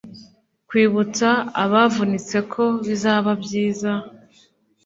[0.69, 1.29] kwibutsa
[1.63, 3.91] abavunitse ko bizaba byiza